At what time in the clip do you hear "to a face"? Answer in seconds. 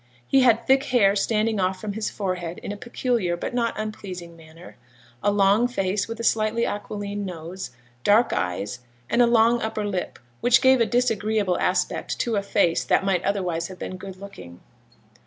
12.21-12.83